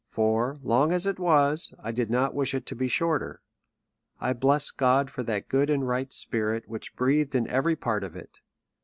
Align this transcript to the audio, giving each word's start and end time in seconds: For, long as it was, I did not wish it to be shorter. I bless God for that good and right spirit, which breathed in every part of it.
For, 0.09 0.55
long 0.63 0.91
as 0.91 1.05
it 1.05 1.19
was, 1.19 1.75
I 1.77 1.91
did 1.91 2.09
not 2.09 2.33
wish 2.33 2.55
it 2.55 2.65
to 2.65 2.75
be 2.75 2.87
shorter. 2.87 3.39
I 4.19 4.33
bless 4.33 4.71
God 4.71 5.11
for 5.11 5.21
that 5.21 5.47
good 5.47 5.69
and 5.69 5.87
right 5.87 6.11
spirit, 6.11 6.67
which 6.67 6.95
breathed 6.95 7.35
in 7.35 7.47
every 7.47 7.75
part 7.75 8.03
of 8.03 8.15
it. 8.15 8.39